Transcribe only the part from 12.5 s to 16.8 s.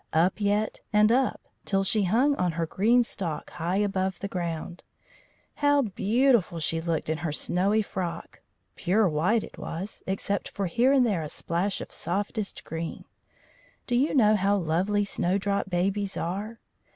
green. Do you know how lovely Snowdrop Babies are?